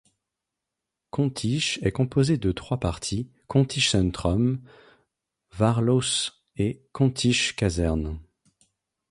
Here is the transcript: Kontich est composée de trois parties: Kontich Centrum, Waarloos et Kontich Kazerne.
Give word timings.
Kontich 1.11 1.77
est 1.83 1.91
composée 1.91 2.37
de 2.39 2.51
trois 2.51 2.79
parties: 2.79 3.29
Kontich 3.45 3.87
Centrum, 3.91 4.59
Waarloos 5.59 6.31
et 6.57 6.83
Kontich 6.91 7.55
Kazerne. 7.55 8.19